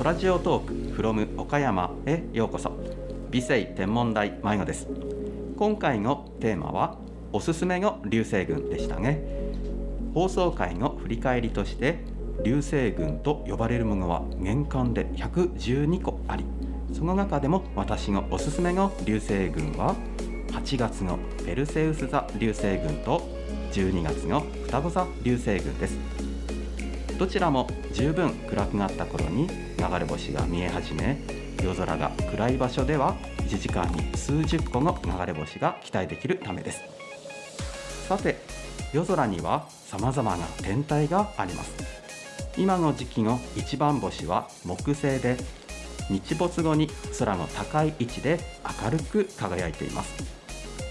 [0.00, 2.72] 空ジオトーク from 岡山へようこそ。
[3.30, 4.88] 美星天文台迷子です。
[5.58, 6.96] 今回のテーマは
[7.34, 9.22] おすすめの流星群でしたね。
[10.14, 11.98] 放送回の振り返りとして
[12.42, 16.46] 流星群と呼ばれるものは年間で112個あり
[16.94, 19.94] その中でも私のおすすめの流星群は
[20.52, 23.28] 8月のペルセウス座流星群と
[23.72, 26.29] 12月の双子座流星群です。
[27.20, 29.54] どちらも十分暗くなった頃に流
[29.98, 31.18] れ星が見え始め
[31.62, 36.80] 夜空が暗い場所では1時間に数十個の流れ星が期待できるためです。
[38.08, 38.36] さて
[38.94, 41.74] 夜空には様々な天体があります。
[42.56, 45.36] 今の時期の一番星は木星で
[46.08, 48.40] 日没後に空の高い位置で
[48.82, 50.24] 明るく輝いています。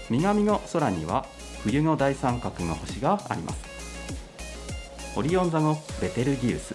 [0.08, 1.26] 南の空には
[1.64, 3.69] 冬の大三角の星があります。
[5.16, 6.74] オリオン座のベテルギウス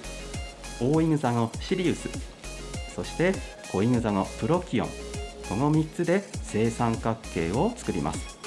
[0.82, 2.10] 大犬座のシリウス
[2.94, 3.34] そして
[3.72, 4.90] 子犬座のプロキオン
[5.48, 8.40] この3つで正三角形を作ります。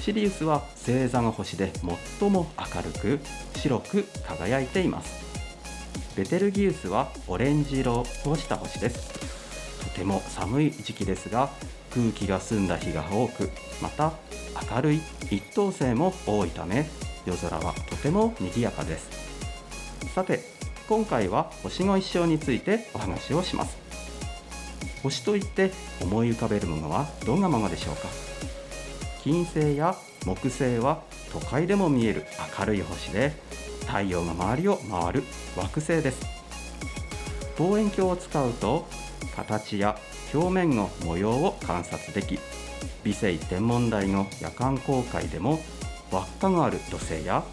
[0.00, 1.72] シリウスは星座の星で
[2.20, 3.20] 最も明るく
[3.56, 5.24] 白く輝いています。
[6.16, 8.04] ベテルギウスはオレンジ色を
[8.36, 9.12] した星です。
[9.84, 11.50] とても寒い時期ですが
[11.90, 13.50] 空気が澄んだ日が多く
[13.82, 14.12] また
[14.72, 15.00] 明るい
[15.30, 16.88] 一等星も多いため
[17.26, 19.10] 夜空はとても賑やかです。
[20.14, 20.40] さて
[20.88, 23.76] 今回は星の一生についてお話をします。
[25.02, 28.08] 星といって思い浮かべるものはどんなものでしょうか。
[29.22, 32.24] 金星や木星は都会でも見える
[32.58, 33.32] 明るい星で
[33.86, 35.24] 太陽が周りを回る
[35.56, 36.24] 惑星です。
[37.58, 38.86] 望遠鏡を使うと
[39.34, 39.98] 形や
[40.32, 42.38] 表面の模様を観察でき
[43.02, 45.60] 美星天文台の夜間公開でも
[46.16, 47.44] 輪っかがある土星や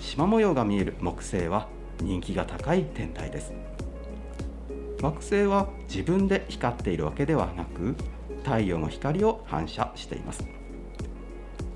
[0.00, 1.66] 縞模様が見える木星は
[2.00, 3.52] 人気が高い天体です。
[5.02, 7.96] 惑星は自分で光っているわけではなく
[8.44, 10.46] 太陽の光を反射しています。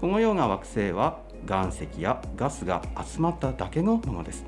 [0.01, 4.45] このような惑星は岩石やガスが集まっただけのものです。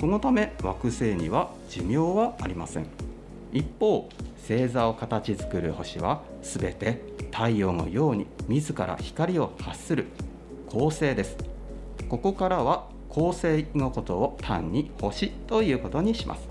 [0.00, 2.86] このため惑星には寿命はありません。
[3.52, 4.08] 一方
[4.48, 10.08] 星座を形作る星は全て太陽のように自ら光を発する。
[10.74, 11.36] 恒星です。
[12.08, 16.48] ここからは恒星のことを単に星ということにします。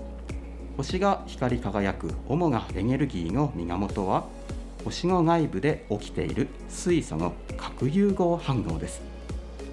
[0.78, 4.24] 星が光り輝く主なエネルギーの源は
[4.82, 9.02] 星の内部で起きている水素の核融合反応です。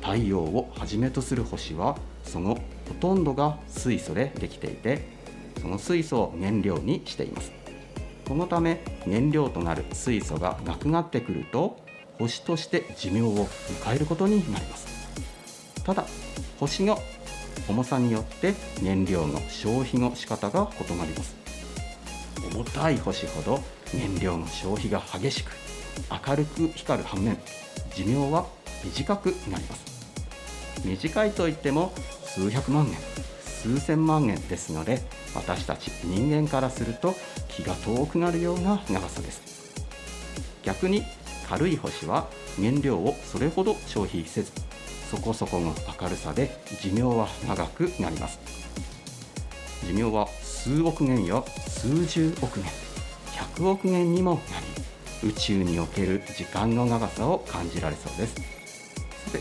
[0.01, 1.95] 太陽をはじめとする星は
[2.25, 5.07] そのほとんどが水素でできていて
[5.61, 7.53] その水素を燃料にしています。
[8.27, 11.79] このため燃料となる水素がなくなってくると
[12.21, 14.87] 星として寿命を迎えることになります。
[15.83, 16.05] ただ
[16.59, 16.99] 星の
[17.67, 21.35] 重さによって燃料の消費の仕方が異なります。
[22.53, 25.51] 重たい星ほど燃料の消費が激しく
[26.27, 27.37] 明るく光る反面
[27.95, 28.45] 寿命は
[28.83, 29.91] 短くなります。
[30.85, 31.91] 短いといっても
[32.25, 32.97] 数百万年
[33.41, 35.01] 数千万年ですので
[35.35, 37.15] 私たち人間からすると
[37.47, 39.41] 気が遠くなるような長さです。
[40.63, 41.03] 逆に
[41.51, 44.53] 軽い星は燃料をそれほど消費せず
[45.09, 46.49] そこそこの明るさで
[46.81, 48.39] 寿命は長くなります。
[49.85, 52.71] 寿命は数億年や数十億年
[53.57, 54.39] 100億年にもな
[55.21, 58.35] り宇宙における時間の長さを感じられそうです。
[58.35, 59.39] さて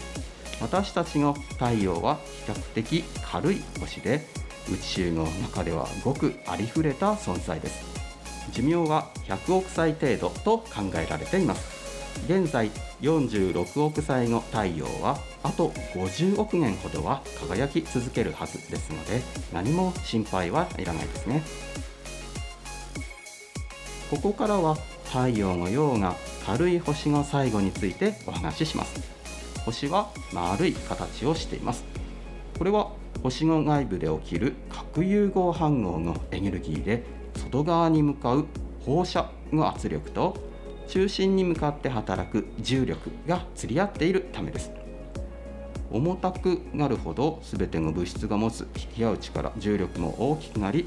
[0.60, 4.26] 私たちの太陽は比較的軽い星で
[4.68, 7.84] 宇宙の中ではごくありふれた存在です。
[8.50, 11.79] 寿命は100億歳程度と考えられています。
[12.26, 19.20] 現在46億歳の太陽はあと50億年ほどは輝き続けるはずですので
[19.52, 21.42] 何も心配はいらないですね。
[24.10, 29.00] ここからは太陽のような軽い星の最後についてお話しします。
[29.64, 31.84] 星は丸い形をしています。
[32.58, 32.90] これは
[33.22, 37.04] 星の内部で起きる核融合反応のエネルギーで
[37.36, 38.46] 外側に向かう
[38.84, 40.36] 放射の圧力と
[40.90, 44.72] 中心に向かって働く重力が釣り合っているためです。
[45.92, 50.86] 重たくなるほど全ての物質が持つ引き合う力重力も大きくなり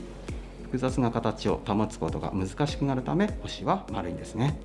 [0.63, 4.59] 複雑な形を保つことが難しくなるため星は丸いんですね。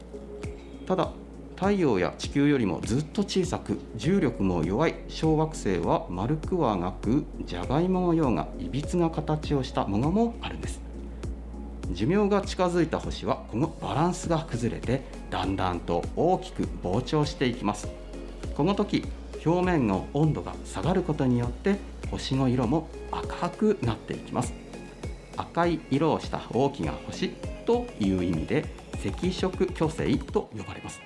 [0.86, 1.12] ただ
[1.54, 10.87] 太陽や地球よりもずっと小さく重力も弱い小惑星は丸くはなくじゃがいものようないびつな形をしたものもあるんです。
[11.90, 17.88] 寿命が近づいた星はこのバランスが崩れてだんだんと大きく膨張していきます。
[18.54, 19.04] この時
[19.44, 21.76] 表面の温度が下がることによって
[22.10, 24.52] 星の色も赤くなっていきます。
[25.36, 27.30] 赤い色をした大きな星
[27.64, 28.64] という意味で
[29.06, 31.00] 赤色巨星と呼ばれます。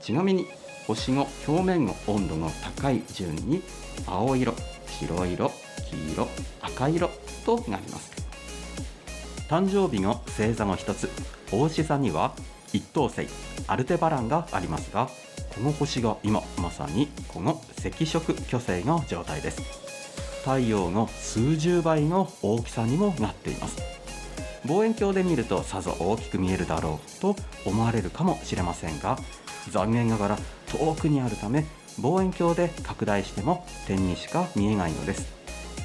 [0.00, 0.46] ちなみに
[0.86, 3.62] 星の表面の温度の高い順に
[4.06, 4.54] 青色
[4.86, 5.52] 白色
[5.90, 6.28] 黄色
[6.60, 7.10] 赤色
[7.44, 8.21] となります。
[9.52, 11.10] 誕生日の星座の一つ
[11.52, 12.32] 大志座には
[12.72, 13.28] 一等星
[13.66, 15.10] アルテバランがありますが
[15.54, 19.60] この星が今まさにこの赤色巨星の状態です。
[20.40, 23.76] 太陽の数十倍の大きさにもなっています。
[24.64, 29.18] 望遠鏡で見るとさぞ大きく見えるだろうと思われるかもしれませんが
[29.68, 30.38] 残念ながら
[30.68, 31.66] 遠くにあるため
[32.00, 35.41] 望遠鏡で拡大しても点にしか見えないのです。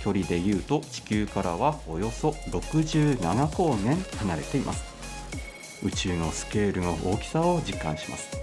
[0.07, 4.85] 距離でいうと地球からはおよそ67光年離れています。
[5.83, 8.37] 宇宙のスケールの大きさを実感します。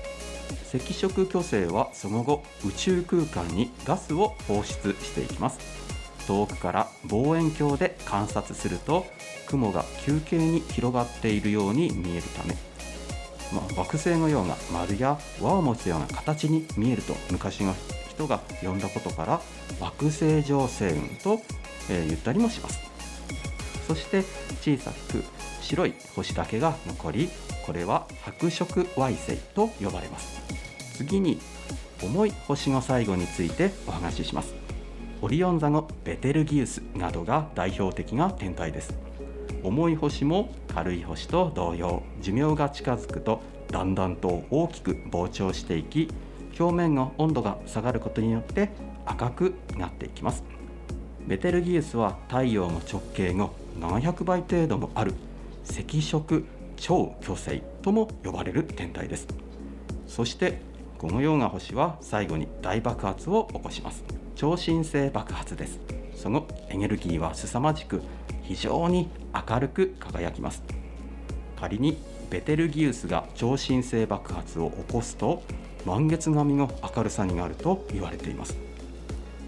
[0.75, 5.59] 赤色巨星はその後宇宙空間にガスを放出していきます。
[6.27, 9.07] 遠くから望遠鏡で観察すると
[9.47, 12.55] 雲が球形に広がっているように見えるため、
[13.55, 17.75] まあ、惑星のような丸や輪を持つような形に見えると昔の
[18.15, 19.41] 人が呼んだことから
[19.81, 21.09] 惑星状星雲
[21.39, 21.43] と、
[21.91, 22.81] え、言ったりもします。
[23.87, 24.23] そして
[24.63, 25.23] 小さく
[25.61, 27.29] 白い星だけが残り
[27.67, 30.41] これは白色矮星と呼ばれます。
[30.97, 31.39] 次に
[32.03, 34.55] 重い星の最後についてお話しします。
[35.23, 38.95] オリオン座のベテルギウスなどが代表的な天体です。
[39.63, 43.41] 重い星も軽い星と同様寿命が近づくと
[43.71, 46.09] だんだんと大きく膨張していき
[46.59, 48.71] 表面の温度が下がることによって
[49.07, 50.45] 赤くなっていきます。
[51.27, 55.15] ベテルギウスは太陽の直径の700倍程度もある。
[55.69, 56.45] 赤色
[56.77, 59.27] 超巨星とも呼ばれる天体です。
[60.07, 60.61] そして
[60.99, 64.05] このような星は最後に大爆発を起こします。
[64.37, 65.81] 超新星爆発です。
[66.15, 68.03] そのエネルギーは凄まじく
[68.43, 69.09] 非常に
[69.49, 70.63] 明るく輝きます。
[71.59, 71.97] 仮に
[72.31, 75.43] ベテルギウスが超新星爆発を起こすと
[75.85, 78.57] 満月並みの明るさになると言われています。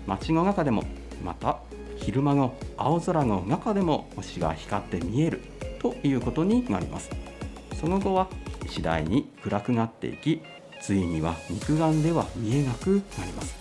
[0.06, 0.84] 街の中でも
[1.24, 1.58] また
[1.96, 5.40] 昼間の青空の中でも星が光って見える
[5.80, 7.10] ということになります。
[7.80, 8.28] その後は
[8.68, 10.42] 次第に暗くなっていき
[10.80, 13.56] ついには肉眼では見えなくなります。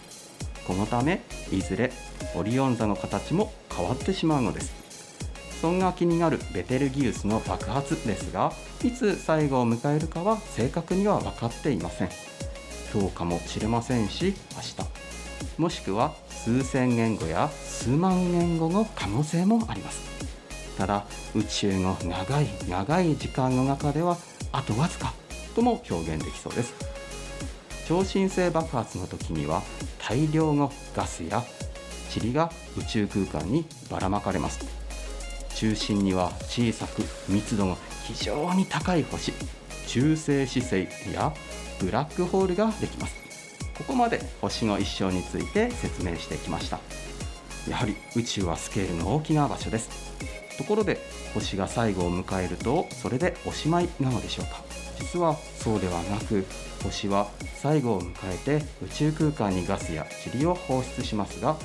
[0.68, 1.92] このためいずれ
[2.36, 4.74] オリオン座の形も変わってしまうのです。
[5.62, 8.52] そんな気になるベテルギウスの爆発ですが
[8.84, 12.10] いつ最後を迎えるかは正確には分かっていません。
[12.96, 20.06] 今日かもしれませんし明日もしくは数千年後や数万年後の可能性もあります。
[20.78, 21.06] ただ
[21.36, 24.16] 宇宙の長い長い時間の中では
[24.54, 25.14] あとわずか
[25.56, 26.74] とも表現できそうです。
[27.86, 29.62] 超新星爆発の時には
[30.00, 31.44] 大量のガスや
[32.16, 34.66] 塵が宇宙空間にばらまかれます。
[35.54, 39.34] 中心には小さく密度の非常に高い星
[39.88, 41.34] 中性子星や
[41.80, 43.16] ブラックホールができます。
[43.78, 46.80] ここまで星の一生について説明してきました。
[47.70, 49.90] やはり宇宙はスケールの大きな場所です。
[50.58, 51.00] ところで
[51.34, 54.64] 星が最後を迎えるとそれでおしまいなのでしょうか。
[54.98, 56.46] 実はそうではなく
[56.84, 61.58] 星は最後を迎えて宇宙空間にガスや塵を放出しますが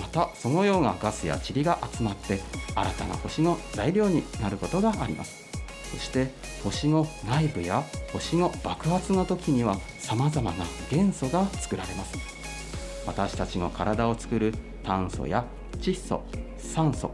[0.00, 2.40] またそのようなガスや塵が集まって
[2.74, 5.47] 新たな星の材料になることがあります。
[5.90, 6.30] そして
[6.62, 12.18] 星の内部や星の爆発の時には様々な元素が作られます。
[13.06, 14.52] 私たちの体を作る
[14.84, 15.44] 炭素や
[15.78, 16.22] 窒素
[16.58, 17.12] 酸素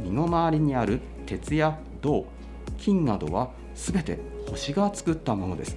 [0.00, 2.26] 身の回りにある鉄や銅
[2.78, 4.18] 金などは全て
[4.48, 5.76] 星が作ったものです。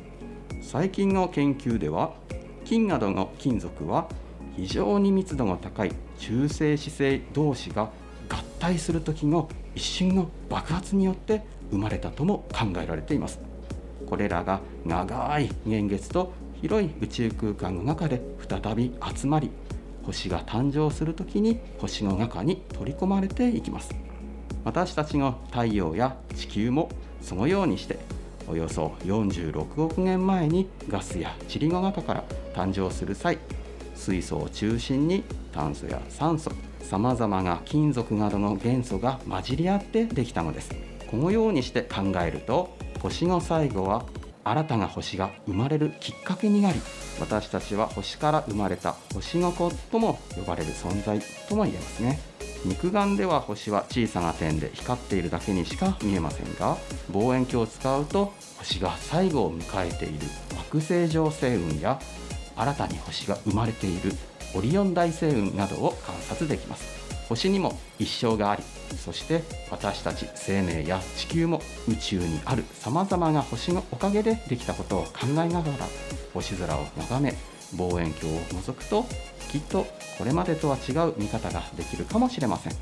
[0.61, 2.13] 最近の研究では
[2.63, 4.09] 金などの金属は
[4.55, 7.91] 非常に密度が高い中性子星同士が
[8.29, 13.39] 合体する時の一瞬の爆発によって生まれたとも考えられています。
[14.05, 19.51] これらが長い年月と広い宇宙空間の中で再び集まり
[20.03, 23.95] 星が誕生する時に星の中に取り込まれていきます。
[24.63, 26.89] 私たちの太陽や地球も
[27.21, 27.99] そのようにして
[28.47, 33.37] およそ46億年前にガスや塵の中から誕生する際
[33.95, 40.94] 水素を中心に炭素や酸素さまざまな金属などの元素が混じり合ってできたのです。
[41.15, 44.03] このようにして考えると星の最後は
[44.43, 46.81] 新たな星が生まれるきっかけになり
[47.21, 52.19] 私たちは星から生まれた星の子とも呼ばれる存在とも言えますね。
[52.65, 56.75] 肉眼では星は小さな点で光っているだけにしか見えませんが
[57.11, 61.97] 望遠鏡を使うと星が最後を迎えている惑星状星雲や
[62.57, 64.11] 新たに星が生まれている
[64.53, 67.04] オリオン大星雲などを観察できます。
[67.27, 68.63] 星にも一生があり
[68.97, 75.87] そして私たち生命や地球も宇宙にあるさまざまな星のおかげでできたことを考えながら
[76.33, 77.33] 星空を眺め
[77.75, 79.05] 望遠鏡を覗くと
[79.51, 79.85] きっと
[80.17, 82.73] これまでとは違う見方ができるかもしれません。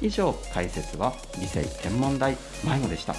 [0.00, 3.14] 以上解説は理性天文台迷子でした。